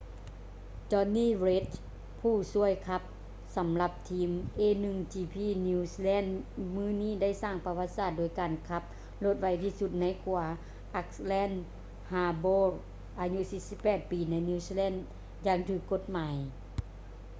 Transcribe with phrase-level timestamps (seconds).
[0.91, 1.67] jonny reid
[2.19, 3.01] ຜູ້ຊ່ວຍຂັບ
[3.57, 5.35] ສຳລັບທີມ a1gp
[5.67, 6.29] new zealand
[6.75, 8.83] ມື້ນີ້ໄດ້ສ້າງປະຫວັດສາດໂດຍການຂັບ
[9.25, 10.39] ລົດໄວທີ່ສຸດໃນຂົວ
[10.99, 11.55] auckland
[12.11, 12.65] harbour
[13.19, 13.39] ອາຍຸ
[13.75, 14.97] 48 ປີ ໃນ new zealand
[15.45, 16.35] ຢ່າງຖືກກົດໝາຍ